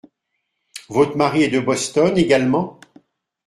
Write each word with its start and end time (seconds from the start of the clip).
Votre 0.89 1.15
mari 1.15 1.43
est 1.43 1.49
de 1.51 1.59
Boston 1.59 2.17
également? 2.17 2.79